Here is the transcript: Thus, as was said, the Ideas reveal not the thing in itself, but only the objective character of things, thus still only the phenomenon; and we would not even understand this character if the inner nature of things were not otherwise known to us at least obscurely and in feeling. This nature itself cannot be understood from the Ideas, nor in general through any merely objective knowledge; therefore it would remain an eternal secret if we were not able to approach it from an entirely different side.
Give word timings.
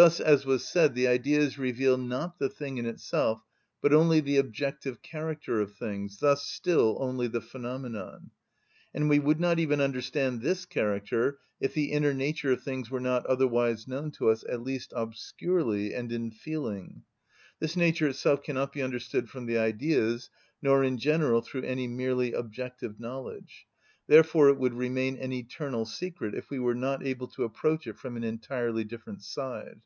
Thus, 0.00 0.20
as 0.20 0.46
was 0.46 0.64
said, 0.64 0.94
the 0.94 1.08
Ideas 1.08 1.58
reveal 1.58 1.98
not 1.98 2.38
the 2.38 2.48
thing 2.48 2.78
in 2.78 2.86
itself, 2.86 3.42
but 3.82 3.92
only 3.92 4.20
the 4.20 4.36
objective 4.36 5.02
character 5.02 5.60
of 5.60 5.74
things, 5.74 6.18
thus 6.20 6.44
still 6.46 6.96
only 7.00 7.26
the 7.26 7.40
phenomenon; 7.40 8.30
and 8.94 9.08
we 9.08 9.18
would 9.18 9.40
not 9.40 9.58
even 9.58 9.80
understand 9.80 10.40
this 10.40 10.66
character 10.66 11.40
if 11.58 11.74
the 11.74 11.90
inner 11.90 12.14
nature 12.14 12.52
of 12.52 12.62
things 12.62 12.88
were 12.92 13.00
not 13.00 13.26
otherwise 13.26 13.88
known 13.88 14.12
to 14.12 14.30
us 14.30 14.44
at 14.48 14.62
least 14.62 14.92
obscurely 14.94 15.92
and 15.92 16.12
in 16.12 16.30
feeling. 16.30 17.02
This 17.58 17.74
nature 17.76 18.06
itself 18.06 18.44
cannot 18.44 18.72
be 18.72 18.82
understood 18.82 19.28
from 19.28 19.46
the 19.46 19.58
Ideas, 19.58 20.30
nor 20.62 20.84
in 20.84 20.98
general 20.98 21.40
through 21.42 21.64
any 21.64 21.88
merely 21.88 22.32
objective 22.34 23.00
knowledge; 23.00 23.66
therefore 24.06 24.48
it 24.48 24.56
would 24.58 24.72
remain 24.72 25.16
an 25.18 25.32
eternal 25.32 25.84
secret 25.84 26.34
if 26.36 26.48
we 26.50 26.58
were 26.60 26.74
not 26.74 27.04
able 27.04 27.26
to 27.26 27.42
approach 27.44 27.86
it 27.88 27.98
from 27.98 28.16
an 28.16 28.22
entirely 28.24 28.84
different 28.84 29.20
side. 29.24 29.78